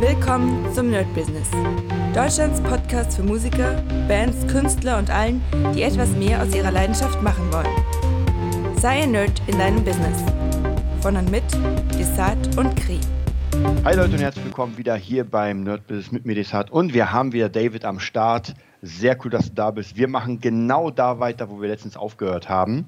[0.00, 1.50] Willkommen zum Nerd Business.
[2.14, 5.40] Deutschlands Podcast für Musiker, Bands, Künstler und allen,
[5.74, 8.76] die etwas mehr aus ihrer Leidenschaft machen wollen.
[8.78, 10.22] Sei ein Nerd in deinem Business.
[11.00, 11.44] Von und mit
[11.98, 13.00] Desart und Kri.
[13.84, 17.10] Hi Leute und herzlich willkommen wieder hier beim Nerd Business mit mir Desart und wir
[17.10, 18.52] haben wieder David am Start.
[18.82, 19.96] Sehr cool, dass du da bist.
[19.96, 22.86] Wir machen genau da weiter, wo wir letztens aufgehört haben.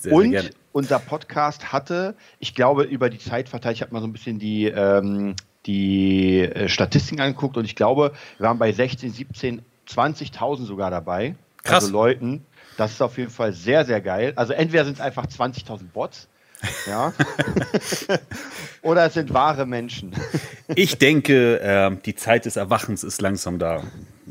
[0.00, 4.00] Sehr, und sehr unser Podcast hatte, ich glaube, über die Zeit verteilt, ich habe mal
[4.00, 5.34] so ein bisschen die ähm,
[5.68, 11.36] die äh, Statistiken angeguckt und ich glaube, wir waren bei 16, 17, 20.000 sogar dabei.
[11.62, 11.84] Krass.
[11.84, 12.44] Also Leuten.
[12.76, 14.32] Das ist auf jeden Fall sehr, sehr geil.
[14.36, 16.28] Also entweder sind es einfach 20.000 Bots,
[16.86, 17.12] ja.
[18.82, 20.12] Oder es sind wahre Menschen.
[20.74, 23.82] ich denke, äh, die Zeit des Erwachens ist langsam da.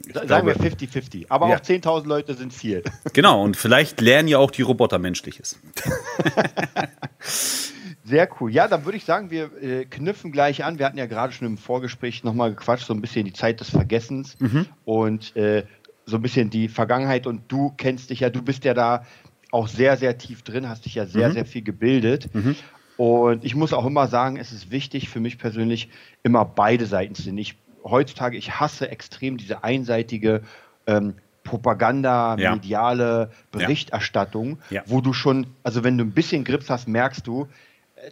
[0.06, 1.26] Ich Sagen glaube, wir 50-50.
[1.30, 1.58] Aber ja.
[1.58, 2.84] auch 10.000 Leute sind viel.
[3.14, 5.60] Genau, und vielleicht lernen ja auch die Roboter Menschliches.
[8.08, 8.54] Sehr cool.
[8.54, 10.80] Ja, dann würde ich sagen, wir äh, knüpfen gleich an.
[10.80, 13.70] Wir hatten ja gerade schon im Vorgespräch nochmal gequatscht, so ein bisschen die Zeit des
[13.70, 14.66] Vergessens mhm.
[14.86, 15.66] und äh,
[16.06, 17.28] so ein bisschen die Vergangenheit.
[17.28, 19.04] Und du kennst dich ja, du bist ja da
[19.52, 21.34] auch sehr, sehr tief drin, hast dich ja sehr, mhm.
[21.34, 22.34] sehr viel gebildet.
[22.34, 22.56] Mhm.
[22.96, 25.90] Und ich muss auch immer sagen, es ist wichtig für mich persönlich,
[26.24, 27.38] immer beide Seiten zu sehen.
[27.38, 30.44] Ich, heutzutage, ich hasse extrem diese einseitige
[30.86, 32.54] ähm, Propaganda, ja.
[32.54, 34.84] mediale Berichterstattung, ja.
[34.86, 37.48] wo du schon, also wenn du ein bisschen Grips hast, merkst du,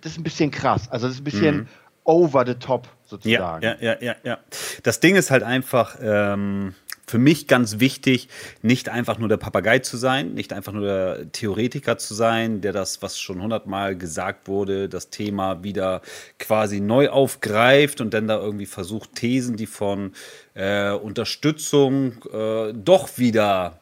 [0.02, 0.89] das ist ein bisschen krass.
[0.89, 1.67] Also das ist ein bisschen mhm.
[2.03, 3.64] over the top sozusagen.
[3.64, 4.39] Ja, ja, ja, ja.
[4.83, 6.73] Das Ding ist halt einfach ähm,
[7.08, 8.30] für mich ganz wichtig,
[8.61, 12.73] nicht einfach nur der Papagei zu sein, nicht einfach nur der Theoretiker zu sein, der
[12.73, 16.02] das, was schon hundertmal gesagt wurde, das Thema wieder
[16.39, 20.13] quasi neu aufgreift und dann da irgendwie versucht, Thesen, die von
[20.56, 23.80] äh, Unterstützung äh, doch wieder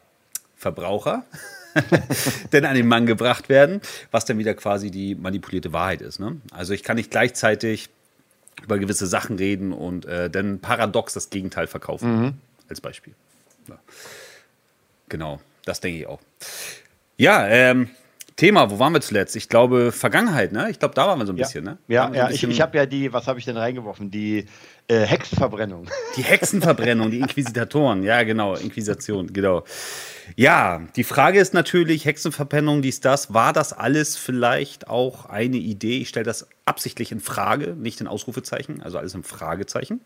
[0.56, 1.24] Verbraucher
[2.52, 3.80] denn an den Mann gebracht werden,
[4.10, 6.20] was dann wieder quasi die manipulierte Wahrheit ist.
[6.20, 6.40] Ne?
[6.50, 7.90] Also ich kann nicht gleichzeitig
[8.62, 12.34] über gewisse Sachen reden und äh, dann paradox das Gegenteil verkaufen, mhm.
[12.68, 13.14] als Beispiel.
[13.68, 13.78] Ja.
[15.08, 16.20] Genau, das denke ich auch.
[17.16, 17.90] Ja, ähm,
[18.36, 19.36] Thema, wo waren wir zuletzt?
[19.36, 20.68] Ich glaube, Vergangenheit, ne?
[20.68, 21.44] Ich glaube, da waren wir so ein ja.
[21.44, 21.78] bisschen, ne?
[21.86, 22.30] Ja, ja.
[22.30, 24.10] ich, ich habe ja die, was habe ich denn reingeworfen?
[24.10, 24.46] Die
[24.88, 25.86] äh, Hexenverbrennung.
[26.16, 29.62] Die Hexenverbrennung, die Inquisitatoren, ja, genau, Inquisition, genau.
[30.34, 35.98] Ja, die Frage ist natürlich, Hexenverbrennung, dies, das, war das alles vielleicht auch eine Idee?
[35.98, 40.00] Ich stelle das absichtlich in Frage, nicht in Ausrufezeichen, also alles in Fragezeichen.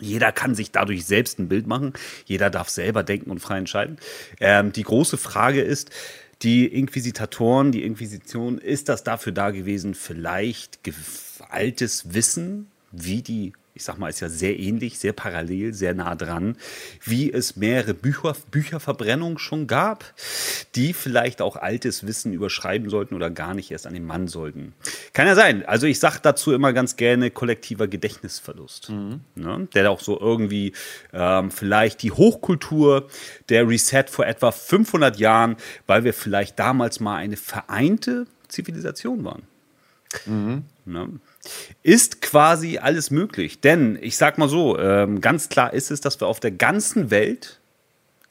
[0.00, 1.92] Jeder kann sich dadurch selbst ein Bild machen.
[2.24, 3.98] Jeder darf selber denken und frei entscheiden.
[4.40, 5.90] Ähm, die große Frage ist,
[6.42, 10.80] die Inquisitatoren, die Inquisition, ist das dafür da gewesen, vielleicht
[11.48, 16.16] altes Wissen, wie die ich sag mal, ist ja sehr ähnlich, sehr parallel, sehr nah
[16.16, 16.56] dran,
[17.04, 20.04] wie es mehrere Bücher, Bücherverbrennungen schon gab,
[20.74, 24.74] die vielleicht auch altes Wissen überschreiben sollten oder gar nicht erst an den Mann sollten.
[25.12, 25.64] Kann ja sein.
[25.64, 29.20] Also ich sage dazu immer ganz gerne kollektiver Gedächtnisverlust, mhm.
[29.36, 29.68] ne?
[29.72, 30.72] der auch so irgendwie
[31.12, 33.06] ähm, vielleicht die Hochkultur,
[33.48, 35.56] der Reset vor etwa 500 Jahren,
[35.86, 39.42] weil wir vielleicht damals mal eine vereinte Zivilisation waren.
[40.26, 40.64] Mhm.
[40.84, 41.20] Ne?
[41.82, 43.60] Ist quasi alles möglich.
[43.60, 47.10] Denn ich sag mal so, ähm, ganz klar ist es, dass wir auf der ganzen
[47.10, 47.60] Welt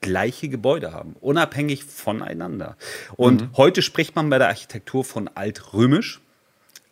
[0.01, 2.77] gleiche Gebäude haben, unabhängig voneinander.
[3.16, 3.50] Und mhm.
[3.57, 6.22] heute spricht man bei der Architektur von altrömisch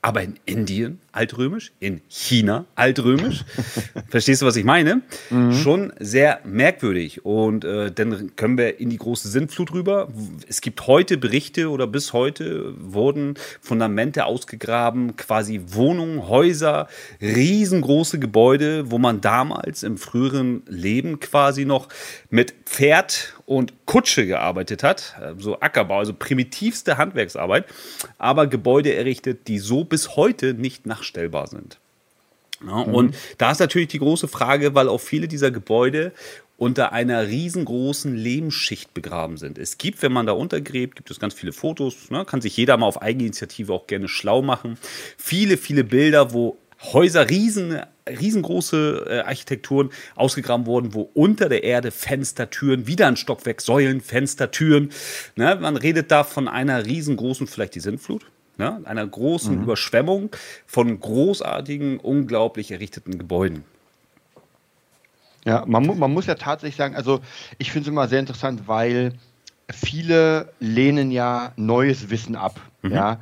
[0.06, 3.46] aber in Indien altrömisch, in China altrömisch.
[4.10, 5.02] Verstehst du, was ich meine?
[5.30, 5.54] Mhm.
[5.54, 7.26] Schon sehr merkwürdig.
[7.26, 10.10] Und äh, dann können wir in die große Sintflut rüber.
[10.48, 16.88] Es gibt heute Berichte oder bis heute wurden Fundamente ausgegraben, quasi Wohnungen, Häuser,
[17.22, 21.88] riesengroße Gebäude, wo man damals im früheren Leben quasi noch
[22.30, 27.66] mit Pferd und Kutsche gearbeitet hat, äh, so Ackerbau, also primitivste Handwerksarbeit,
[28.18, 31.78] aber Gebäude errichtet, die so bis heute nicht nachstellbar sind.
[32.66, 32.94] Ja, mhm.
[32.94, 36.14] Und da ist natürlich die große Frage, weil auch viele dieser Gebäude
[36.58, 39.58] unter einer riesengroßen Lehmschicht begraben sind.
[39.58, 42.78] Es gibt, wenn man da untergräbt, gibt es ganz viele Fotos, ne, kann sich jeder
[42.78, 44.78] mal auf Eigeninitiative auch gerne schlau machen.
[45.18, 46.58] Viele, viele Bilder, wo
[46.94, 53.18] Häuser, riesen, riesengroße äh, Architekturen ausgegraben wurden, wo unter der Erde Fenster, Türen, wieder ein
[53.18, 54.92] Stockwerk, Säulen, Fenster, Türen.
[55.36, 55.58] Ne?
[55.60, 58.26] Man redet da von einer riesengroßen, vielleicht die Sintflut,
[58.58, 58.82] ne?
[58.86, 59.64] einer großen mhm.
[59.64, 60.30] Überschwemmung
[60.66, 63.64] von großartigen, unglaublich errichteten Gebäuden.
[65.46, 67.20] Ja, man, man muss ja tatsächlich sagen, also
[67.60, 69.14] ich finde es immer sehr interessant, weil
[69.72, 72.60] viele lehnen ja neues Wissen ab.
[72.82, 72.92] Mhm.
[72.92, 73.20] Ja.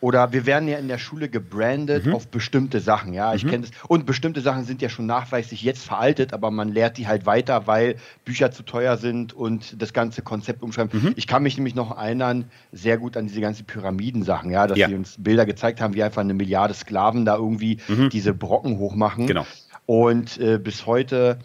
[0.00, 2.14] Oder wir werden ja in der Schule gebrandet mhm.
[2.14, 3.34] auf bestimmte Sachen, ja.
[3.34, 3.50] Ich mhm.
[3.50, 3.70] kenne das.
[3.88, 7.66] Und bestimmte Sachen sind ja schon nachweislich jetzt veraltet, aber man lehrt die halt weiter,
[7.66, 11.00] weil Bücher zu teuer sind und das ganze Konzept umschreiben.
[11.00, 11.12] Mhm.
[11.16, 14.88] Ich kann mich nämlich noch erinnern, sehr gut an diese ganzen Pyramidensachen, ja, dass ja.
[14.88, 18.10] sie uns Bilder gezeigt haben, wie einfach eine Milliarde Sklaven da irgendwie mhm.
[18.10, 19.26] diese Brocken hochmachen.
[19.26, 19.46] Genau.
[19.86, 21.38] Und äh, bis heute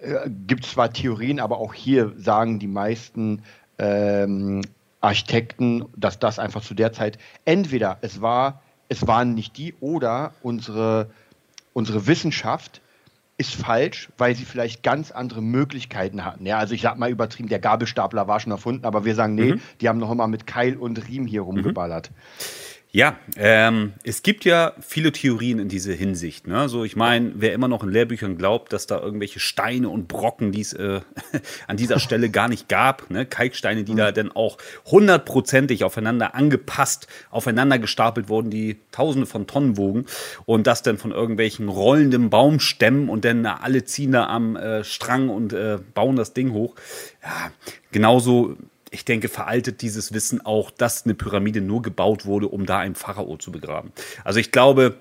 [0.00, 3.42] äh, gibt es zwar Theorien, aber auch hier sagen die meisten
[3.78, 4.62] ähm,
[5.02, 10.32] Architekten, dass das einfach zu der Zeit entweder es war, es waren nicht die oder
[10.42, 11.10] unsere,
[11.72, 12.80] unsere Wissenschaft
[13.36, 16.46] ist falsch, weil sie vielleicht ganz andere Möglichkeiten hatten.
[16.46, 19.54] Ja, also ich sag mal übertrieben, der Gabelstapler war schon erfunden, aber wir sagen, nee,
[19.54, 19.60] mhm.
[19.80, 22.10] die haben noch immer mit Keil und Riemen hier rumgeballert.
[22.10, 22.14] Mhm.
[22.94, 26.46] Ja, ähm, es gibt ja viele Theorien in diese Hinsicht.
[26.46, 26.68] Ne?
[26.68, 30.52] So, ich meine, wer immer noch in Lehrbüchern glaubt, dass da irgendwelche Steine und Brocken,
[30.52, 31.00] die es äh,
[31.66, 33.24] an dieser Stelle gar nicht gab, ne?
[33.24, 33.96] Kalksteine, die mhm.
[33.96, 40.04] da dann auch hundertprozentig aufeinander angepasst, aufeinander gestapelt wurden, die Tausende von Tonnen wogen
[40.44, 45.30] und das dann von irgendwelchen rollenden Baumstämmen und dann alle ziehen da am äh, Strang
[45.30, 46.74] und äh, bauen das Ding hoch.
[47.22, 47.52] Ja,
[47.90, 48.58] genauso
[48.92, 52.94] ich denke, veraltet dieses Wissen auch, dass eine Pyramide nur gebaut wurde, um da einen
[52.94, 53.92] Pharao zu begraben.
[54.22, 54.96] Also ich glaube,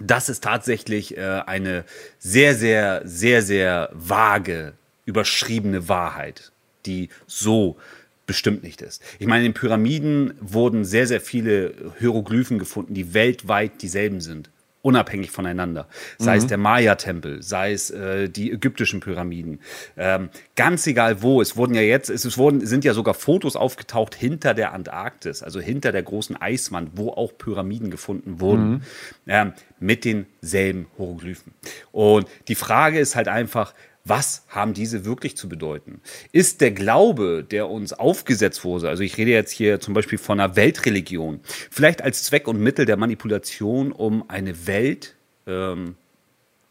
[0.00, 1.84] das ist tatsächlich äh, eine
[2.18, 4.74] sehr, sehr, sehr, sehr vage,
[5.06, 6.52] überschriebene Wahrheit,
[6.84, 7.78] die so
[8.26, 9.02] bestimmt nicht ist.
[9.18, 14.50] Ich meine, in den Pyramiden wurden sehr, sehr viele Hieroglyphen gefunden, die weltweit dieselben sind
[14.86, 15.88] unabhängig voneinander.
[16.16, 16.38] Sei mhm.
[16.38, 19.58] es der Maya-Tempel, sei es äh, die ägyptischen Pyramiden.
[19.96, 21.42] Ähm, ganz egal wo.
[21.42, 25.58] Es wurden ja jetzt, es wurden, sind ja sogar Fotos aufgetaucht hinter der Antarktis, also
[25.58, 28.70] hinter der großen Eiswand, wo auch Pyramiden gefunden wurden.
[28.70, 28.82] Mhm.
[29.26, 31.52] Ähm, mit denselben Hieroglyphen.
[31.90, 33.74] Und die Frage ist halt einfach,
[34.08, 36.00] was haben diese wirklich zu bedeuten?
[36.32, 40.38] Ist der Glaube, der uns aufgesetzt wurde, also ich rede jetzt hier zum Beispiel von
[40.38, 45.14] einer Weltreligion, vielleicht als Zweck und Mittel der Manipulation, um eine Welt
[45.46, 45.96] ähm,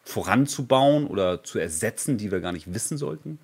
[0.03, 3.39] voranzubauen oder zu ersetzen, die wir gar nicht wissen sollten?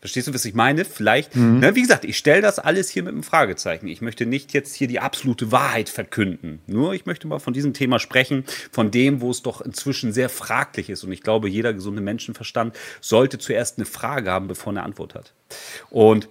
[0.00, 0.86] Verstehst du, was ich meine?
[0.86, 1.58] Vielleicht, mhm.
[1.58, 3.86] ne, wie gesagt, ich stelle das alles hier mit einem Fragezeichen.
[3.86, 6.60] Ich möchte nicht jetzt hier die absolute Wahrheit verkünden.
[6.66, 10.30] Nur ich möchte mal von diesem Thema sprechen, von dem, wo es doch inzwischen sehr
[10.30, 11.04] fraglich ist.
[11.04, 15.14] Und ich glaube, jeder gesunde Menschenverstand sollte zuerst eine Frage haben, bevor er eine Antwort
[15.14, 15.34] hat.
[15.90, 16.28] Und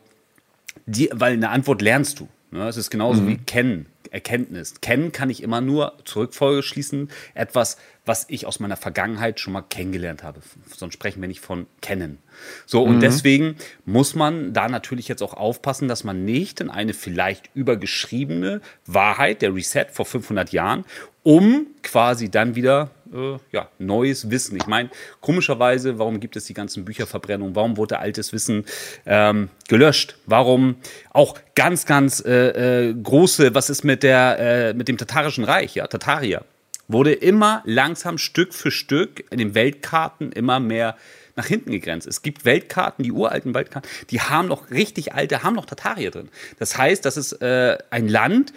[0.87, 2.27] die, weil eine Antwort lernst du.
[2.51, 2.67] Ne?
[2.67, 3.27] Es ist genauso mhm.
[3.27, 4.81] wie kennen, Erkenntnis.
[4.81, 7.77] Kennen kann ich immer nur Zurückfolge schließen, etwas,
[8.09, 10.41] was ich aus meiner Vergangenheit schon mal kennengelernt habe.
[10.75, 12.17] Sonst sprechen wir nicht von kennen.
[12.65, 13.01] So, und mhm.
[13.01, 18.61] deswegen muss man da natürlich jetzt auch aufpassen, dass man nicht in eine vielleicht übergeschriebene
[18.87, 20.85] Wahrheit, der Reset vor 500 Jahren,
[21.21, 24.57] um quasi dann wieder äh, ja, neues Wissen.
[24.57, 24.89] Ich meine,
[25.21, 27.55] komischerweise, warum gibt es die ganzen Bücherverbrennungen?
[27.55, 28.65] Warum wurde altes Wissen
[29.05, 30.17] ähm, gelöscht?
[30.25, 30.77] Warum
[31.11, 35.75] auch ganz, ganz äh, äh, große, was ist mit, der, äh, mit dem tatarischen Reich,
[35.75, 36.43] ja, Tatarier?
[36.89, 40.97] Wurde immer langsam Stück für Stück in den Weltkarten immer mehr
[41.37, 42.05] nach hinten gegrenzt.
[42.05, 46.27] Es gibt Weltkarten, die uralten Weltkarten, die haben noch richtig alte, haben noch Tatarier drin.
[46.57, 48.51] Das heißt, das ist äh, ein Land,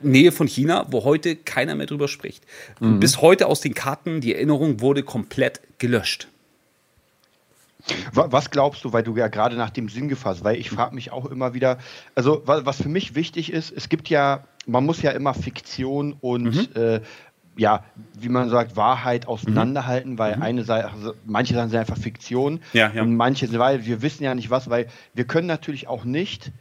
[0.00, 2.42] Nähe von China, wo heute keiner mehr drüber spricht.
[2.80, 3.00] Mhm.
[3.00, 6.28] Bis heute aus den Karten, die Erinnerung wurde komplett gelöscht.
[8.12, 11.12] Was glaubst du, weil du ja gerade nach dem Sinn gefasst, weil ich frage mich
[11.12, 11.78] auch immer wieder,
[12.14, 16.54] also was für mich wichtig ist, es gibt ja, man muss ja immer Fiktion und
[16.54, 16.68] mhm.
[16.74, 17.00] äh,
[17.58, 17.84] ja,
[18.18, 20.42] wie man sagt, Wahrheit auseinanderhalten, weil mhm.
[20.42, 23.02] eine Seite, also manche Sachen sind einfach Fiktion ja, ja.
[23.02, 26.52] und manche sind, weil wir wissen ja nicht was, weil wir können natürlich auch nicht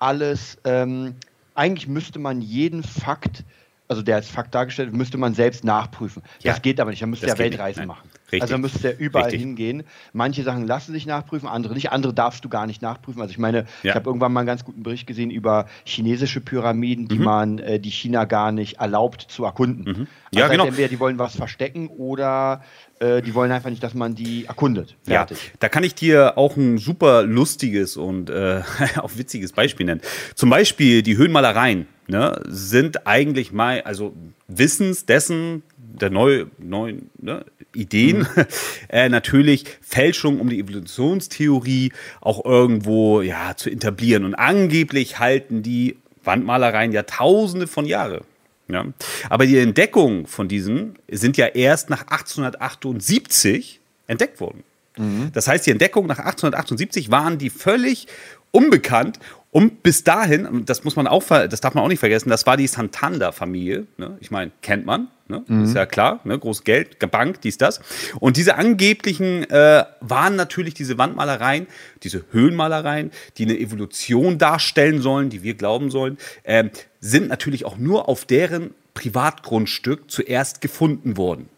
[0.00, 1.14] alles, ähm,
[1.54, 3.44] eigentlich müsste man jeden Fakt,
[3.86, 6.22] also der als Fakt dargestellt wird, müsste man selbst nachprüfen.
[6.40, 6.52] Ja.
[6.52, 8.08] Das geht aber nicht, man müsste ja Weltreisen machen.
[8.32, 8.42] Richtig.
[8.42, 9.40] Also müsste er überall Richtig.
[9.40, 9.82] hingehen.
[10.12, 11.92] Manche Sachen lassen sich nachprüfen, andere nicht.
[11.92, 13.20] Andere darfst du gar nicht nachprüfen.
[13.20, 13.90] Also ich meine, ja.
[13.90, 17.24] ich habe irgendwann mal einen ganz guten Bericht gesehen über chinesische Pyramiden, die mhm.
[17.24, 19.84] man, äh, die China gar nicht erlaubt zu erkunden.
[19.84, 20.06] Mhm.
[20.32, 20.66] Ja, also genau.
[20.66, 22.62] entweder die wollen was verstecken oder
[23.00, 24.96] äh, die wollen einfach nicht, dass man die erkundet.
[25.02, 25.38] Fertig.
[25.38, 28.62] Ja, da kann ich dir auch ein super lustiges und äh,
[28.98, 30.02] auch witziges Beispiel nennen.
[30.34, 34.14] Zum Beispiel die Höhenmalereien ne, sind eigentlich mal, also
[34.48, 38.26] Wissens dessen, der neuen neu, ne, Ideen, mhm.
[38.88, 44.24] äh, natürlich Fälschung, um die Evolutionstheorie auch irgendwo ja, zu etablieren.
[44.24, 48.24] Und angeblich halten die Wandmalereien ja tausende von Jahren.
[48.68, 48.86] Ja.
[49.28, 54.62] Aber die Entdeckung von diesen sind ja erst nach 1878 entdeckt worden.
[54.96, 55.30] Mhm.
[55.32, 58.06] Das heißt, die Entdeckung nach 1878 waren die völlig
[58.52, 59.18] unbekannt
[59.52, 62.56] und bis dahin, das muss man auch, das darf man auch nicht vergessen, das war
[62.56, 63.88] die Santander-Familie.
[63.96, 64.16] Ne?
[64.20, 65.42] Ich meine, kennt man, ne?
[65.44, 65.64] mhm.
[65.64, 66.38] ist ja klar, ne?
[66.38, 67.80] großes Geld, Bank, dies, das.
[68.20, 71.66] Und diese angeblichen äh, waren natürlich diese Wandmalereien,
[72.04, 76.68] diese Höhlenmalereien, die eine Evolution darstellen sollen, die wir glauben sollen, äh,
[77.00, 81.48] sind natürlich auch nur auf deren Privatgrundstück zuerst gefunden worden.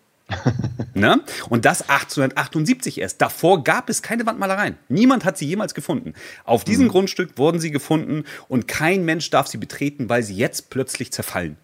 [0.95, 1.21] ne?
[1.49, 3.21] Und das 1878 erst.
[3.21, 4.77] Davor gab es keine Wandmalereien.
[4.89, 6.15] Niemand hat sie jemals gefunden.
[6.45, 6.91] Auf diesem mhm.
[6.91, 11.57] Grundstück wurden sie gefunden und kein Mensch darf sie betreten, weil sie jetzt plötzlich zerfallen.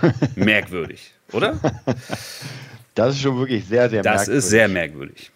[0.34, 1.58] Merkwürdig, oder?
[2.94, 4.36] Das ist schon wirklich sehr, sehr das merkwürdig.
[4.36, 5.30] Das ist sehr merkwürdig.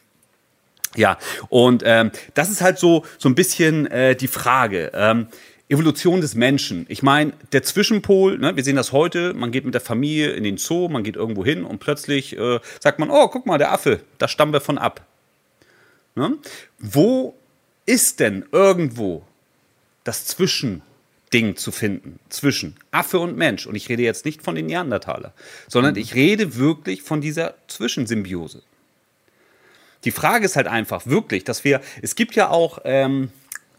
[0.97, 4.91] Ja, und ähm, das ist halt so, so ein bisschen äh, die Frage.
[4.93, 5.29] Ähm,
[5.71, 6.85] Evolution des Menschen.
[6.89, 10.43] Ich meine, der Zwischenpol, ne, wir sehen das heute, man geht mit der Familie in
[10.43, 13.73] den Zoo, man geht irgendwo hin und plötzlich äh, sagt man, oh, guck mal, der
[13.73, 15.07] Affe, da stammen wir von ab.
[16.17, 16.37] Ne?
[16.81, 17.37] Wo
[17.87, 19.23] ist denn irgendwo
[20.03, 23.67] das Zwischending zu finden zwischen Affe und Mensch?
[23.67, 25.33] Und ich rede jetzt nicht von den Neandertaler,
[25.69, 28.63] sondern ich rede wirklich von dieser Zwischensymbiose.
[30.03, 33.31] Die Frage ist halt einfach wirklich, dass wir, es gibt ja auch ähm,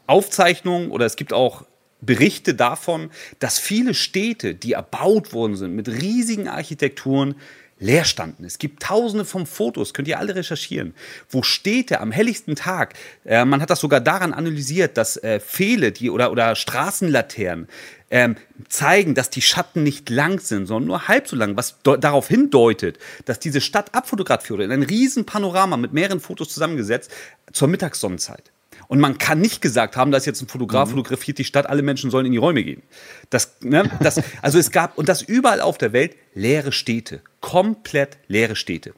[0.07, 1.65] Aufzeichnungen oder es gibt auch
[2.01, 7.35] Berichte davon, dass viele Städte, die erbaut worden sind mit riesigen Architekturen,
[7.81, 8.45] leer standen.
[8.45, 10.93] Es gibt tausende von Fotos, könnt ihr alle recherchieren,
[11.29, 12.93] wo Städte am helllichsten Tag,
[13.25, 17.67] äh, man hat das sogar daran analysiert, dass äh, Pfähle die, oder, oder Straßenlaternen
[18.11, 18.35] ähm,
[18.69, 22.99] zeigen, dass die Schatten nicht lang sind, sondern nur halb so lang, was darauf hindeutet,
[23.25, 27.11] dass diese Stadt abfotografiert wurde, in ein riesen Panorama mit mehreren Fotos zusammengesetzt
[27.51, 28.51] zur Mittagssonnenzeit.
[28.91, 30.95] Und man kann nicht gesagt haben, da ist jetzt ein Fotograf, mhm.
[30.95, 32.81] fotografiert die Stadt, alle Menschen sollen in die Räume gehen.
[33.29, 37.21] Das, ne, das, also es gab, und das überall auf der Welt, leere Städte.
[37.39, 38.93] Komplett leere Städte.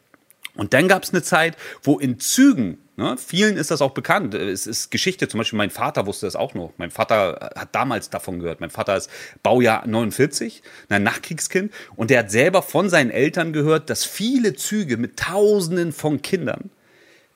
[0.55, 4.33] Und dann gab es eine Zeit, wo in Zügen, ne, vielen ist das auch bekannt,
[4.33, 6.73] es ist Geschichte, zum Beispiel mein Vater wusste das auch noch.
[6.77, 8.61] Mein Vater hat damals davon gehört.
[8.61, 9.11] Mein Vater ist
[9.43, 14.97] Baujahr 49, ein Nachkriegskind, und der hat selber von seinen Eltern gehört, dass viele Züge
[14.97, 16.71] mit Tausenden von Kindern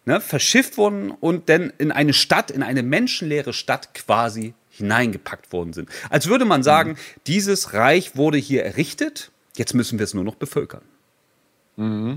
[0.08, 5.74] ne, verschifft wurden und dann in eine Stadt, in eine menschenleere Stadt quasi hineingepackt worden
[5.74, 5.90] sind.
[6.10, 6.98] Als würde man sagen, mhm.
[7.28, 10.82] dieses Reich wurde hier errichtet, jetzt müssen wir es nur noch bevölkern.
[11.76, 12.16] Mhm.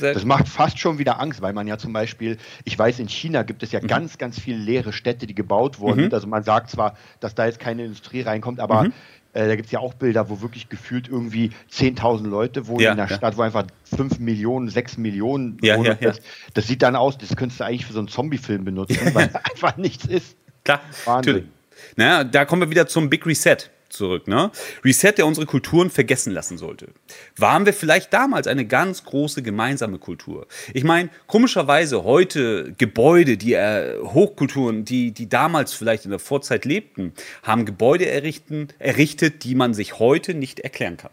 [0.00, 3.44] Das macht fast schon wieder Angst, weil man ja zum Beispiel, ich weiß, in China
[3.44, 3.86] gibt es ja mhm.
[3.86, 6.06] ganz, ganz viele leere Städte, die gebaut wurden.
[6.06, 6.12] Mhm.
[6.14, 8.92] Also man sagt zwar, dass da jetzt keine Industrie reinkommt, aber mhm.
[9.32, 12.92] Äh, da gibt es ja auch Bilder, wo wirklich gefühlt irgendwie 10.000 Leute wohnen ja,
[12.92, 13.16] in einer ja.
[13.16, 15.96] Stadt, wo einfach 5 Millionen, 6 Millionen ja, wohnen.
[16.00, 16.20] Das,
[16.54, 19.76] das, sieht dann aus, das könntest du eigentlich für so einen Zombie-Film benutzen, weil einfach
[19.76, 20.36] nichts ist.
[20.64, 21.34] Klar, Wahnsinn.
[21.34, 21.50] Natürlich.
[21.96, 24.28] Na, da kommen wir wieder zum Big Reset zurück.
[24.28, 24.50] Ne?
[24.84, 26.88] Reset, der unsere Kulturen vergessen lassen sollte.
[27.36, 30.46] Waren wir vielleicht damals eine ganz große gemeinsame Kultur?
[30.74, 36.64] Ich meine, komischerweise heute Gebäude, die äh, Hochkulturen, die, die damals vielleicht in der Vorzeit
[36.64, 41.12] lebten, haben Gebäude errichten, errichtet, die man sich heute nicht erklären kann.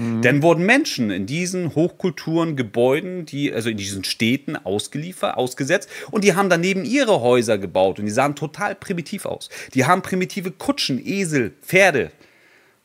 [0.00, 0.22] Mhm.
[0.22, 6.24] Denn wurden Menschen in diesen Hochkulturen, Gebäuden, die, also in diesen Städten ausgeliefert, ausgesetzt und
[6.24, 9.50] die haben daneben ihre Häuser gebaut und die sahen total primitiv aus.
[9.74, 12.10] Die haben primitive Kutschen, Esel, Pferde,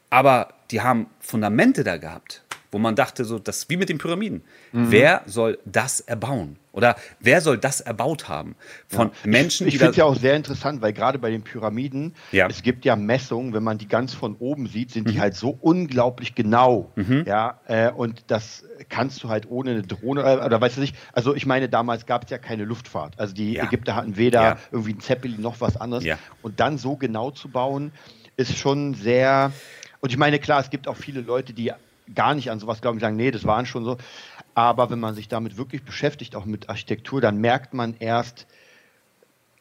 [0.09, 2.44] aber die haben Fundamente da gehabt
[2.75, 4.41] wo man dachte, so, das wie mit den Pyramiden.
[4.73, 4.91] Mhm.
[4.91, 6.57] Wer soll das erbauen?
[6.73, 8.57] Oder wer soll das erbaut haben?
[8.89, 9.31] Von ja.
[9.31, 12.47] Menschen, ich, ich finde es ja auch sehr interessant, weil gerade bei den Pyramiden, ja.
[12.49, 15.11] es gibt ja Messungen, wenn man die ganz von oben sieht, sind mhm.
[15.13, 16.91] die halt so unglaublich genau.
[16.97, 17.23] Mhm.
[17.25, 20.97] Ja, äh, und das kannst du halt ohne eine Drohne, äh, oder weißt du nicht,
[21.13, 23.13] also ich meine, damals gab es ja keine Luftfahrt.
[23.17, 23.63] Also die ja.
[23.63, 26.03] Ägypter hatten weder irgendwie ein Zeppelin noch was anderes.
[26.41, 27.93] Und dann so genau zu bauen,
[28.35, 29.53] ist schon sehr.
[30.01, 31.71] Und ich meine, klar, es gibt auch viele Leute, die
[32.13, 33.97] gar nicht an sowas glauben, die sagen, nee, das waren schon so.
[34.53, 38.45] Aber wenn man sich damit wirklich beschäftigt, auch mit Architektur, dann merkt man erst,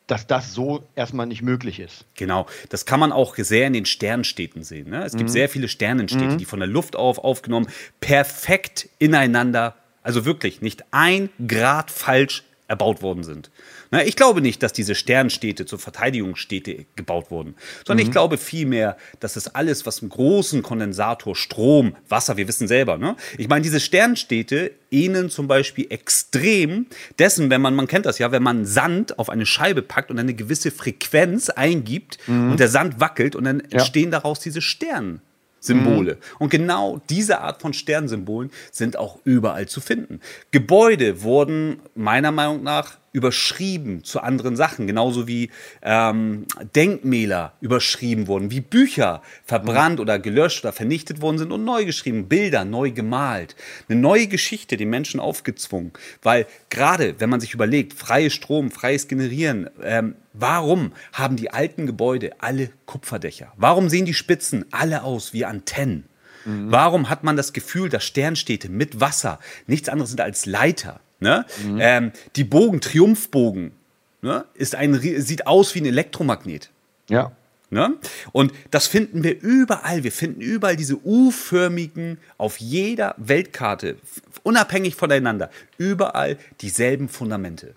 [0.06, 2.04] dass das so erstmal nicht möglich ist.
[2.14, 4.90] Genau, das kann man auch sehr in den Sternenstädten sehen.
[4.90, 5.02] Ne?
[5.02, 5.32] Es gibt mhm.
[5.32, 6.38] sehr viele Sternenstädte, mhm.
[6.38, 7.66] die von der Luft auf aufgenommen,
[8.00, 13.50] perfekt ineinander, also wirklich nicht ein Grad falsch erbaut worden sind.
[13.90, 17.54] Na, ich glaube nicht, dass diese Sternstädte zur Verteidigungsstädte gebaut wurden,
[17.86, 18.08] sondern mhm.
[18.08, 22.96] ich glaube vielmehr, dass es alles, was im großen Kondensator, Strom, Wasser, wir wissen selber,
[22.96, 23.16] ne?
[23.36, 26.86] Ich meine, diese Sternstädte ähneln zum Beispiel extrem
[27.18, 30.18] dessen, wenn man, man kennt das ja, wenn man Sand auf eine Scheibe packt und
[30.18, 32.52] eine gewisse Frequenz eingibt mhm.
[32.52, 34.20] und der Sand wackelt und dann entstehen ja.
[34.20, 35.20] daraus diese Sterne.
[35.64, 36.14] Symbole.
[36.14, 36.18] Mhm.
[36.38, 40.20] Und genau diese Art von Sternsymbolen sind auch überall zu finden.
[40.50, 45.50] Gebäude wurden meiner Meinung nach überschrieben zu anderen Sachen, genauso wie
[45.82, 51.84] ähm, Denkmäler überschrieben wurden, wie Bücher verbrannt oder gelöscht oder vernichtet worden sind und neu
[51.84, 53.54] geschrieben, Bilder neu gemalt,
[53.88, 55.92] eine neue Geschichte den Menschen aufgezwungen,
[56.22, 61.86] weil gerade wenn man sich überlegt, freie Strom, freies Generieren, ähm, warum haben die alten
[61.86, 63.52] Gebäude alle Kupferdächer?
[63.56, 66.08] Warum sehen die Spitzen alle aus wie Antennen?
[66.44, 66.72] Mhm.
[66.72, 71.00] Warum hat man das Gefühl, dass Sternstädte mit Wasser nichts anderes sind als Leiter?
[71.24, 71.46] Ne?
[71.64, 71.78] Mhm.
[71.80, 73.72] Ähm, die Bogen, Triumphbogen,
[74.20, 74.44] ne?
[74.52, 76.68] ist ein, sieht aus wie ein Elektromagnet.
[77.08, 77.32] Ja.
[77.70, 77.96] Ne?
[78.32, 80.04] Und das finden wir überall.
[80.04, 83.96] Wir finden überall diese U-förmigen, auf jeder Weltkarte,
[84.42, 87.74] unabhängig voneinander, überall dieselben Fundamente.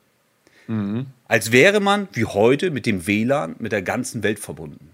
[0.67, 1.05] Mhm.
[1.29, 4.89] Als wäre man, wie heute, mit dem WLAN mit der ganzen Welt verbunden.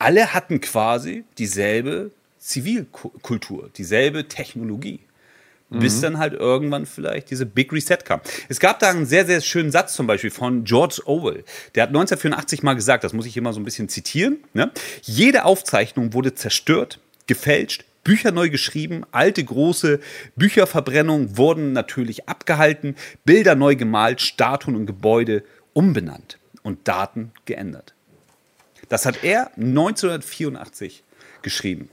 [0.00, 4.98] Alle hatten quasi dieselbe Zivilkultur, dieselbe Technologie.
[5.74, 5.80] Mhm.
[5.80, 8.20] bis dann halt irgendwann vielleicht diese Big Reset kam.
[8.48, 11.44] Es gab da einen sehr, sehr schönen Satz zum Beispiel von George Orwell.
[11.74, 14.70] Der hat 1984 mal gesagt, das muss ich immer so ein bisschen zitieren, ne?
[15.02, 19.98] jede Aufzeichnung wurde zerstört, gefälscht, Bücher neu geschrieben, alte große
[20.36, 27.94] Bücherverbrennungen wurden natürlich abgehalten, Bilder neu gemalt, Statuen und Gebäude umbenannt und Daten geändert.
[28.90, 31.02] Das hat er 1984
[31.42, 31.88] geschrieben.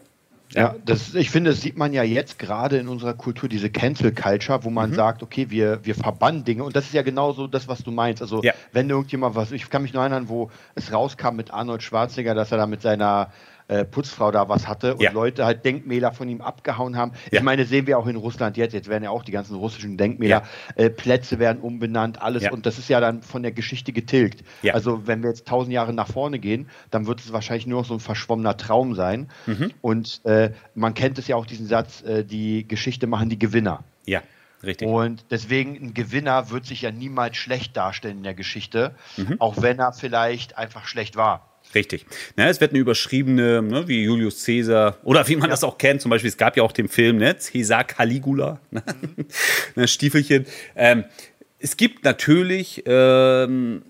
[0.54, 4.12] Ja, das, ich finde, das sieht man ja jetzt gerade in unserer Kultur, diese Cancel
[4.14, 4.96] Culture, wo man mhm.
[4.96, 6.64] sagt, okay, wir, wir verbannen Dinge.
[6.64, 8.22] Und das ist ja genauso das, was du meinst.
[8.22, 8.54] Also, ja.
[8.72, 12.52] wenn irgendjemand was, ich kann mich nur erinnern, wo es rauskam mit Arnold Schwarzenegger, dass
[12.52, 13.32] er da mit seiner
[13.72, 15.12] äh, Putzfrau da was hatte und ja.
[15.12, 17.14] Leute halt Denkmäler von ihm abgehauen haben.
[17.32, 17.40] Ja.
[17.40, 18.74] Ich meine, sehen wir auch in Russland jetzt.
[18.74, 20.44] Jetzt werden ja auch die ganzen russischen Denkmäler,
[20.78, 20.84] ja.
[20.84, 22.50] äh, Plätze werden umbenannt, alles.
[22.52, 24.44] Und das ist ja dann von der Geschichte getilgt.
[24.74, 27.88] Also, wenn wir jetzt tausend Jahre nach vorne gehen, dann wird es wahrscheinlich nur noch
[27.88, 29.30] so ein verschwommener Traum sein.
[29.46, 29.72] Mhm.
[29.82, 33.84] Und äh, man kennt es ja auch, diesen Satz, äh, die Geschichte machen die Gewinner.
[34.06, 34.22] Ja.
[34.64, 34.88] Richtig.
[34.88, 39.38] Und deswegen ein Gewinner wird sich ja niemals schlecht darstellen in der Geschichte, mhm.
[39.40, 41.51] auch wenn er vielleicht einfach schlecht war.
[41.74, 42.06] Richtig.
[42.36, 45.52] Na, es wird eine überschriebene, ne, wie Julius Caesar, oder wie man ja.
[45.52, 48.84] das auch kennt, zum Beispiel, es gab ja auch den Film, ne, Caesar Caligula, ne,
[49.76, 49.88] mhm.
[49.88, 50.46] Stiefelchen.
[50.76, 51.06] Ähm,
[51.60, 53.84] es gibt natürlich ähm,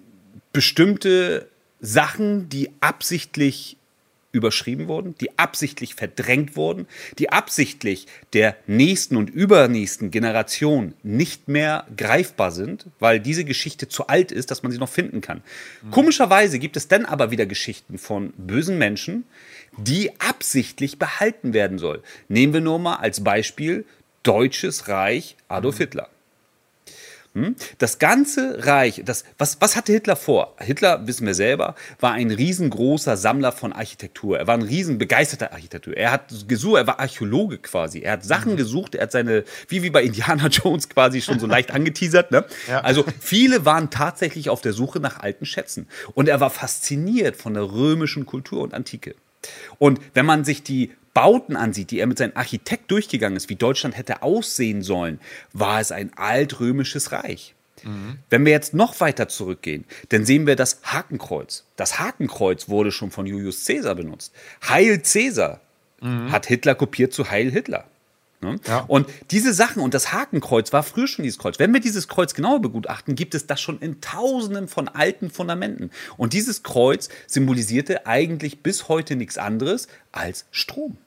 [0.54, 1.48] bestimmte
[1.80, 3.78] Sachen, die absichtlich
[4.32, 6.88] überschrieben wurden, die absichtlich verdrängt wurden,
[7.20, 14.08] die absichtlich der nächsten und übernächsten Generation nicht mehr greifbar sind, weil diese Geschichte zu
[14.08, 15.42] alt ist, dass man sie noch finden kann.
[15.84, 15.92] Mhm.
[15.92, 19.26] Komischerweise gibt es dann aber wieder Geschichten von bösen Menschen,
[19.78, 22.04] die absichtlich behalten werden soll.
[22.28, 23.86] Nehmen wir nur mal als Beispiel
[24.24, 25.84] Deutsches Reich Adolf mhm.
[25.84, 26.10] Hitler.
[27.34, 27.56] Hm?
[27.78, 30.54] Das ganze Reich, das, was, was hatte Hitler vor?
[30.60, 34.38] Hitler, wissen wir selber, war ein riesengroßer Sammler von Architektur.
[34.38, 35.96] Er war ein riesenbegeisterter Architektur.
[35.96, 38.00] Er hat gesucht, er war Archäologe quasi.
[38.00, 38.58] Er hat Sachen mhm.
[38.58, 42.32] gesucht, er hat seine, wie, wie bei Indiana Jones quasi schon so leicht angeteasert.
[42.32, 42.44] Ne?
[42.68, 42.82] Ja.
[42.82, 45.88] Also viele waren tatsächlich auf der Suche nach alten Schätzen.
[46.13, 49.15] Und er war fasziniert von der römischen Kultur und Antike.
[49.80, 53.56] Und wenn man sich die Bauten ansieht, die er mit seinem Architekt durchgegangen ist, wie
[53.56, 55.19] Deutschland hätte aussehen sollen,
[55.51, 57.54] war es ein altrömisches Reich.
[57.84, 58.19] Mhm.
[58.30, 61.65] Wenn wir jetzt noch weiter zurückgehen, dann sehen wir das Hakenkreuz.
[61.75, 64.34] Das Hakenkreuz wurde schon von Julius Caesar benutzt.
[64.67, 65.60] Heil Caesar
[65.99, 66.32] mhm.
[66.32, 67.86] hat Hitler kopiert zu Heil Hitler.
[68.41, 68.60] Ne?
[68.67, 68.86] Ja.
[68.88, 71.60] Und diese Sachen und das Hakenkreuz war früher schon dieses Kreuz.
[71.60, 75.91] Wenn wir dieses Kreuz genauer begutachten, gibt es das schon in tausenden von alten Fundamenten.
[76.17, 80.97] Und dieses Kreuz symbolisierte eigentlich bis heute nichts anderes als Strom.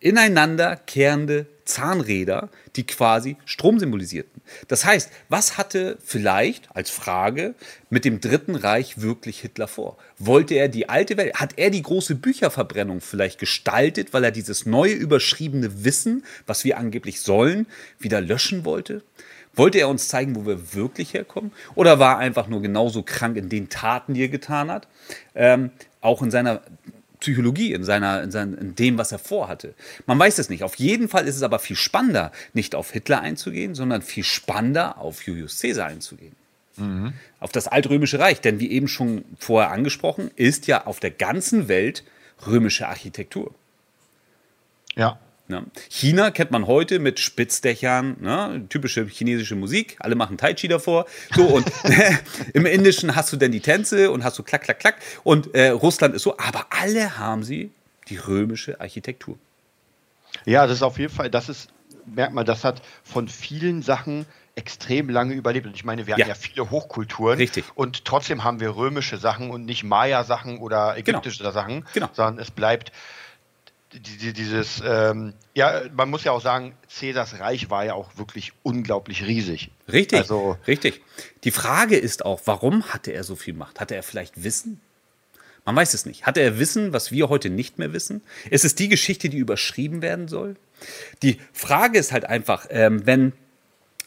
[0.00, 4.37] Ineinander kehrende Zahnräder, die quasi Strom symbolisierten.
[4.68, 7.54] Das heißt, was hatte vielleicht als Frage
[7.90, 9.96] mit dem Dritten Reich wirklich Hitler vor?
[10.18, 14.66] Wollte er die alte Welt, hat er die große Bücherverbrennung vielleicht gestaltet, weil er dieses
[14.66, 17.66] neue überschriebene Wissen, was wir angeblich sollen,
[17.98, 19.02] wieder löschen wollte?
[19.54, 21.52] Wollte er uns zeigen, wo wir wirklich herkommen?
[21.74, 24.86] Oder war er einfach nur genauso krank in den Taten, die er getan hat?
[25.34, 26.62] Ähm, auch in seiner
[27.20, 29.74] Psychologie, in, seiner, in, sein, in dem, was er vorhatte.
[30.06, 30.62] Man weiß es nicht.
[30.62, 34.98] Auf jeden Fall ist es aber viel spannender, nicht auf Hitler einzugehen, sondern viel spannender
[34.98, 36.36] auf Julius Caesar einzugehen.
[36.76, 37.12] Mhm.
[37.40, 38.40] Auf das altrömische Reich.
[38.40, 42.04] Denn wie eben schon vorher angesprochen, ist ja auf der ganzen Welt
[42.46, 43.54] römische Architektur.
[44.94, 45.18] Ja.
[45.48, 45.64] Ne?
[45.88, 48.66] China kennt man heute mit Spitzdächern, ne?
[48.68, 51.06] typische chinesische Musik, alle machen Tai Chi davor.
[51.34, 51.66] So, und
[52.52, 54.96] im Indischen hast du dann die Tänze und hast du klack, klack, klack.
[55.24, 57.70] Und äh, Russland ist so, aber alle haben sie
[58.08, 59.38] die römische Architektur.
[60.44, 61.70] Ja, das ist auf jeden Fall, das ist,
[62.04, 65.66] merkt man, das hat von vielen Sachen extrem lange überlebt.
[65.66, 66.24] Und ich meine, wir ja.
[66.24, 67.38] haben ja viele Hochkulturen.
[67.38, 67.64] Richtig.
[67.74, 71.18] Und trotzdem haben wir römische Sachen und nicht Maya-Sachen oder genau.
[71.20, 71.52] ägyptische genau.
[71.52, 72.08] Sachen, genau.
[72.12, 72.92] sondern es bleibt
[73.92, 79.24] dieses, ähm, ja, man muss ja auch sagen, Cäsars Reich war ja auch wirklich unglaublich
[79.24, 79.70] riesig.
[79.90, 81.00] Richtig, also, richtig.
[81.44, 83.80] Die Frage ist auch, warum hatte er so viel Macht?
[83.80, 84.80] Hatte er vielleicht Wissen?
[85.64, 86.26] Man weiß es nicht.
[86.26, 88.22] Hatte er Wissen, was wir heute nicht mehr wissen?
[88.50, 90.56] Ist es die Geschichte, die überschrieben werden soll?
[91.22, 93.32] Die Frage ist halt einfach, ähm, wenn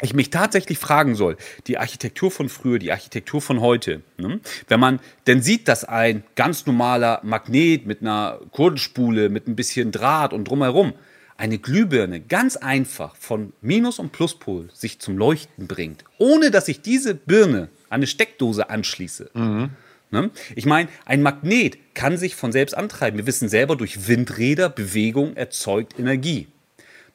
[0.02, 1.38] ich mich tatsächlich fragen soll,
[1.68, 4.40] die Architektur von früher, die Architektur von heute, ne?
[4.68, 9.92] wenn man denn sieht, dass ein ganz normaler Magnet mit einer Kurdenspule, mit ein bisschen
[9.92, 10.94] Draht und drumherum,
[11.38, 16.82] eine Glühbirne ganz einfach von Minus- und Pluspol sich zum Leuchten bringt, ohne dass ich
[16.82, 19.32] diese Birne an eine Steckdose anschließe.
[19.34, 19.72] Mhm.
[20.12, 20.30] Ne?
[20.56, 23.18] Ich meine, ein Magnet kann sich von selbst antreiben.
[23.18, 26.48] Wir wissen selber, durch Windräder, Bewegung erzeugt Energie.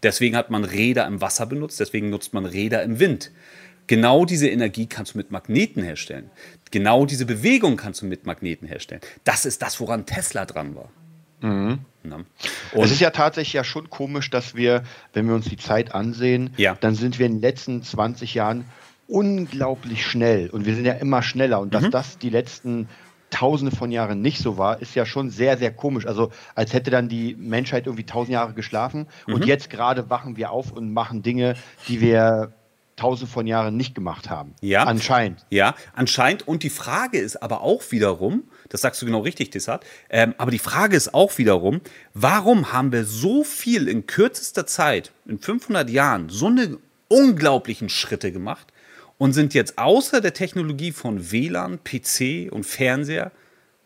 [0.02, 3.30] Deswegen hat man Räder im Wasser benutzt, deswegen nutzt man Räder im Wind.
[3.87, 6.30] Genau diese Energie kannst du mit Magneten herstellen.
[6.70, 9.00] Genau diese Bewegung kannst du mit Magneten herstellen.
[9.24, 10.90] Das ist das, woran Tesla dran war.
[11.40, 11.80] Mhm.
[12.72, 14.82] es ist ja tatsächlich ja schon komisch, dass wir,
[15.12, 16.76] wenn wir uns die Zeit ansehen, ja.
[16.80, 18.64] dann sind wir in den letzten 20 Jahren
[19.06, 21.90] unglaublich schnell und wir sind ja immer schneller und dass mhm.
[21.90, 22.88] das die letzten
[23.31, 26.07] tausende von Jahren nicht so war, ist ja schon sehr, sehr komisch.
[26.07, 29.35] Also als hätte dann die Menschheit irgendwie tausend Jahre geschlafen mhm.
[29.35, 31.55] und jetzt gerade wachen wir auf und machen Dinge,
[31.89, 32.53] die wir
[32.97, 34.55] tausend von Jahren nicht gemacht haben.
[34.62, 34.85] Ja.
[34.85, 35.45] Anscheinend.
[35.51, 36.49] Ja, anscheinend.
[36.49, 40.51] Und die Frage ist aber auch wiederum, das sagst du genau richtig, Tissat, ähm, aber
[40.51, 41.81] die Frage ist auch wiederum,
[42.15, 48.33] warum haben wir so viel in kürzester Zeit, in 500 Jahren, so eine unglaublichen Schritte
[48.33, 48.73] gemacht
[49.18, 53.33] und sind jetzt außer der Technologie von WLAN, PC und Fernseher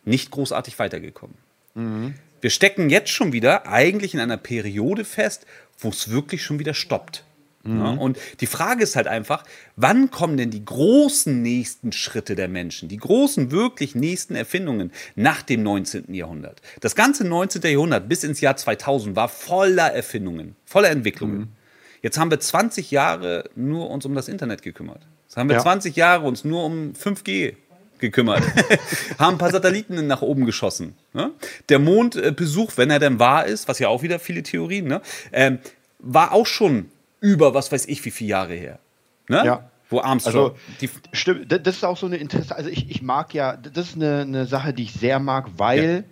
[0.03, 1.37] nicht großartig weitergekommen.
[1.75, 2.15] Mhm.
[2.41, 5.45] Wir stecken jetzt schon wieder eigentlich in einer Periode fest,
[5.77, 7.23] wo es wirklich schon wieder stoppt.
[7.63, 7.79] Mhm.
[7.79, 9.43] Ja, und die Frage ist halt einfach,
[9.75, 15.43] wann kommen denn die großen nächsten Schritte der Menschen, die großen wirklich nächsten Erfindungen nach
[15.43, 16.13] dem 19.
[16.13, 16.61] Jahrhundert?
[16.79, 17.61] Das ganze 19.
[17.61, 21.37] Jahrhundert bis ins Jahr 2000 war voller Erfindungen, voller Entwicklungen.
[21.37, 21.47] Mhm.
[22.01, 25.05] Jetzt haben wir 20 Jahre nur uns um das Internet gekümmert.
[25.31, 25.61] Jetzt haben wir ja.
[25.61, 27.55] 20 Jahre uns nur um 5G
[27.99, 28.43] gekümmert,
[29.17, 30.93] haben ein paar Satelliten nach oben geschossen.
[31.13, 31.31] Ne?
[31.69, 35.01] Der Mondbesuch, wenn er denn wahr ist, was ja auch wieder viele Theorien, ne?
[35.31, 35.59] ähm,
[35.99, 36.89] war auch schon
[37.21, 38.79] über was weiß ich wie viele Jahre her.
[39.29, 39.41] Ne?
[39.45, 39.69] Ja.
[39.89, 40.51] Wo Armstrong.
[40.79, 42.53] Also, stimmt, das ist auch so eine Interesse.
[42.53, 46.03] Also ich, ich mag ja, das ist eine, eine Sache, die ich sehr mag, weil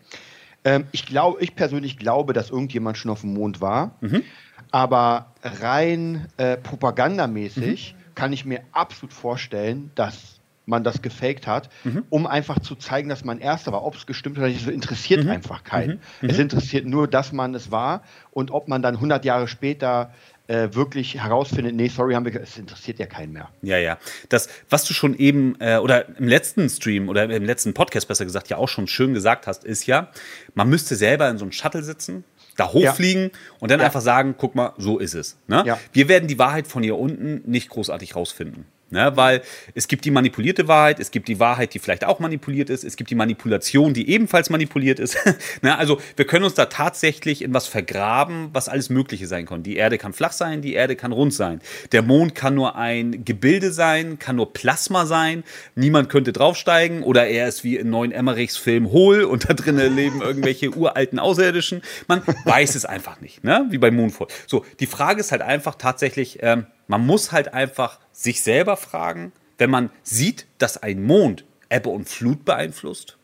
[0.64, 0.76] ja.
[0.76, 3.96] ähm, ich glaube, ich persönlich glaube, dass irgendjemand schon auf dem Mond war.
[4.00, 4.24] Mhm.
[4.72, 7.99] Aber rein äh, propagandamäßig mhm.
[8.20, 12.04] Kann ich mir absolut vorstellen, dass man das gefaked hat, mhm.
[12.10, 13.84] um einfach zu zeigen, dass man Erster war.
[13.86, 15.32] Ob es gestimmt hat oder nicht, so interessiert mhm.
[15.32, 16.02] einfach keinen.
[16.22, 16.30] Mhm.
[16.30, 16.44] Es mhm.
[16.44, 20.14] interessiert nur, dass man es war und ob man dann 100 Jahre später
[20.48, 23.50] äh, wirklich herausfindet, nee, sorry, haben wir, es interessiert ja keinen mehr.
[23.62, 23.98] Ja, ja.
[24.28, 28.26] Das, was du schon eben, äh, oder im letzten Stream oder im letzten Podcast besser
[28.26, 30.10] gesagt, ja auch schon schön gesagt hast, ist ja,
[30.56, 32.26] man müsste selber in so einem Shuttle sitzen,
[32.60, 33.30] da hochfliegen ja.
[33.60, 33.86] und dann ja.
[33.86, 35.38] einfach sagen, guck mal, so ist es.
[35.48, 35.64] Ne?
[35.66, 35.80] Ja.
[35.94, 38.66] Wir werden die Wahrheit von hier unten nicht großartig rausfinden.
[38.92, 39.44] Ne, weil
[39.76, 42.96] es gibt die manipulierte Wahrheit, es gibt die Wahrheit, die vielleicht auch manipuliert ist, es
[42.96, 45.16] gibt die Manipulation, die ebenfalls manipuliert ist.
[45.62, 49.62] ne, also wir können uns da tatsächlich in was vergraben, was alles Mögliche sein kann.
[49.62, 51.62] Die Erde kann flach sein, die Erde kann rund sein.
[51.92, 55.44] Der Mond kann nur ein Gebilde sein, kann nur Plasma sein.
[55.76, 59.96] Niemand könnte draufsteigen oder er ist wie in neuen Emmerichs Film hohl und da drinnen
[59.96, 61.84] leben irgendwelche uralten Außerirdischen.
[62.08, 63.68] Man weiß es einfach nicht, ne?
[63.70, 64.30] wie bei Moonfall.
[64.48, 69.32] So, die Frage ist halt einfach tatsächlich, ähm, man muss halt einfach sich selber fragen,
[69.60, 73.18] wenn man sieht, dass ein Mond Ebbe und Flut beeinflusst,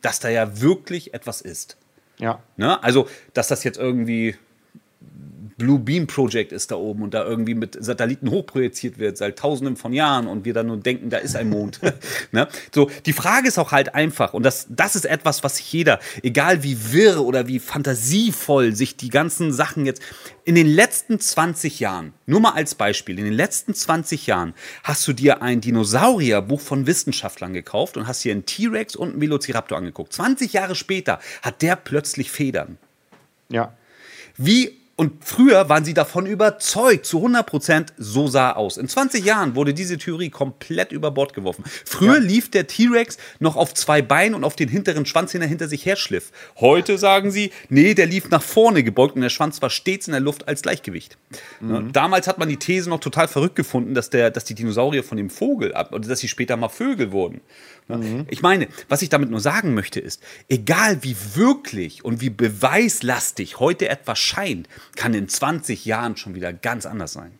[0.00, 1.76] dass da ja wirklich etwas ist.
[2.18, 2.42] Ja.
[2.56, 2.82] Ne?
[2.82, 4.36] Also, dass das jetzt irgendwie
[5.56, 9.76] Blue Beam Project ist da oben und da irgendwie mit Satelliten hochprojiziert wird seit tausenden
[9.76, 11.80] von Jahren und wir dann nur denken, da ist ein Mond.
[12.32, 12.48] ne?
[12.74, 16.00] So, die Frage ist auch halt einfach und das, das ist etwas, was sich jeder,
[16.22, 20.02] egal wie wirr oder wie fantasievoll sich die ganzen Sachen jetzt
[20.44, 25.06] in den letzten 20 Jahren, nur mal als Beispiel, in den letzten 20 Jahren hast
[25.06, 29.78] du dir ein Dinosaurierbuch von Wissenschaftlern gekauft und hast dir einen T-Rex und einen Velociraptor
[29.78, 30.12] angeguckt.
[30.12, 32.78] 20 Jahre später hat der plötzlich Federn.
[33.48, 33.74] Ja.
[34.36, 38.76] Wie und früher waren sie davon überzeugt, zu 100 Prozent, so sah aus.
[38.76, 41.64] In 20 Jahren wurde diese Theorie komplett über Bord geworfen.
[41.84, 42.22] Früher ja.
[42.22, 45.66] lief der T-Rex noch auf zwei Beinen und auf den hinteren Schwanz, den er hinter
[45.66, 46.30] sich herschliff.
[46.60, 50.12] Heute sagen sie, nee, der lief nach vorne gebeugt und der Schwanz war stets in
[50.12, 51.18] der Luft als Gleichgewicht.
[51.60, 51.92] Mhm.
[51.92, 55.16] Damals hat man die These noch total verrückt gefunden, dass, der, dass die Dinosaurier von
[55.16, 57.40] dem Vogel ab, oder dass sie später mal Vögel wurden.
[57.88, 58.26] Mhm.
[58.30, 63.60] Ich meine, was ich damit nur sagen möchte, ist, egal wie wirklich und wie beweislastig
[63.60, 67.32] heute etwas scheint, kann in 20 Jahren schon wieder ganz anders sein.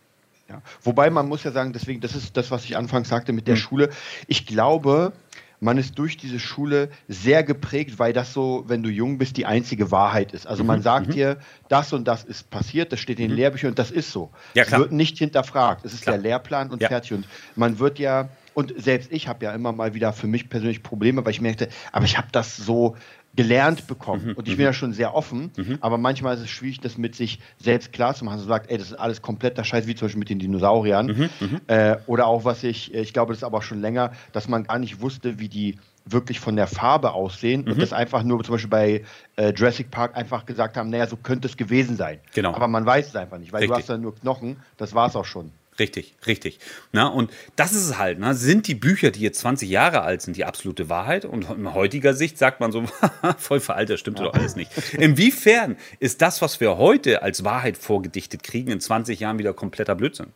[0.49, 0.61] Ja.
[0.83, 3.55] Wobei man muss ja sagen, deswegen, das ist das, was ich anfangs sagte mit der
[3.55, 3.59] mhm.
[3.59, 3.89] Schule.
[4.27, 5.13] Ich glaube,
[5.59, 9.47] man ist durch diese Schule sehr geprägt, weil das so, wenn du jung bist, die
[9.47, 10.45] einzige Wahrheit ist.
[10.45, 10.83] Also man mhm.
[10.83, 11.11] sagt mhm.
[11.13, 11.37] dir,
[11.69, 13.37] das und das ist passiert, das steht in den mhm.
[13.37, 14.29] Lehrbüchern und das ist so.
[14.53, 15.83] Ja, es wird nicht hinterfragt.
[15.85, 16.15] Es ist klar.
[16.15, 16.89] der Lehrplan und ja.
[16.89, 17.13] fertig.
[17.13, 20.81] Und man wird ja und selbst ich habe ja immer mal wieder für mich persönlich
[20.81, 22.95] Probleme, weil ich merkte, aber ich habe das so
[23.35, 24.27] gelernt bekommen.
[24.27, 24.69] Mhm, und ich bin mhm.
[24.69, 25.77] ja schon sehr offen, mhm.
[25.81, 28.39] aber manchmal ist es schwierig, das mit sich selbst klar zu machen.
[28.39, 31.29] So sagt, ey, das ist alles kompletter Scheiß, wie zum Beispiel mit den Dinosauriern.
[31.39, 34.63] Mhm, äh, oder auch was ich, ich glaube, das ist aber schon länger, dass man
[34.63, 37.73] gar nicht wusste, wie die wirklich von der Farbe aussehen mhm.
[37.73, 39.03] und das einfach nur zum Beispiel bei
[39.35, 42.19] äh, Jurassic Park einfach gesagt haben, naja, so könnte es gewesen sein.
[42.33, 42.53] Genau.
[42.53, 43.75] Aber man weiß es einfach nicht, weil Richtig.
[43.75, 45.51] du hast ja nur Knochen, das war es auch schon.
[45.77, 46.59] Richtig, richtig.
[46.93, 48.17] Na, und das ist es halt.
[48.19, 51.25] Na, sind die Bücher, die jetzt 20 Jahre alt sind, die absolute Wahrheit?
[51.25, 52.85] Und in heutiger Sicht sagt man so,
[53.37, 54.25] voll veraltet, stimmt ja.
[54.25, 54.71] doch alles nicht.
[54.93, 59.95] Inwiefern ist das, was wir heute als Wahrheit vorgedichtet kriegen, in 20 Jahren wieder kompletter
[59.95, 60.27] Blödsinn?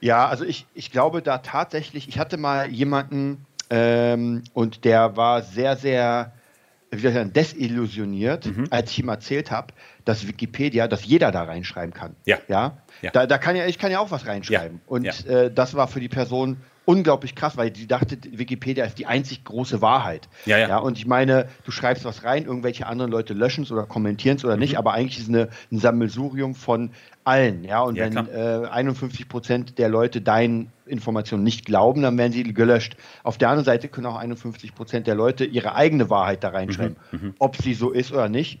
[0.00, 5.42] Ja, also ich, ich glaube da tatsächlich, ich hatte mal jemanden ähm, und der war
[5.42, 6.32] sehr, sehr
[6.90, 8.66] wie soll ich sagen, desillusioniert, mhm.
[8.70, 9.74] als ich ihm erzählt habe,
[10.04, 12.16] dass Wikipedia, dass jeder da reinschreiben kann.
[12.24, 12.38] Ja.
[12.48, 12.78] ja?
[13.02, 13.10] ja.
[13.10, 14.78] Da, da kann ja, ich kann ja auch was reinschreiben.
[14.78, 14.90] Ja.
[14.90, 15.26] Und.
[15.26, 19.44] Äh, das war für die Person unglaublich krass, weil sie dachte, Wikipedia ist die einzig
[19.44, 20.26] große Wahrheit.
[20.46, 20.68] Ja, ja.
[20.68, 24.38] ja und ich meine, du schreibst was rein, irgendwelche anderen Leute löschen es oder kommentieren
[24.38, 24.60] es oder mhm.
[24.60, 26.92] nicht, aber eigentlich ist es eine, ein Sammelsurium von
[27.24, 27.62] allen.
[27.64, 32.32] Ja, und ja, wenn äh, 51 Prozent der Leute deinen Informationen nicht glauben, dann werden
[32.32, 32.96] sie gelöscht.
[33.22, 36.96] Auf der anderen Seite können auch 51 Prozent der Leute ihre eigene Wahrheit da reinschreiben.
[37.12, 37.18] Mhm.
[37.20, 37.34] Mhm.
[37.38, 38.60] Ob sie so ist oder nicht,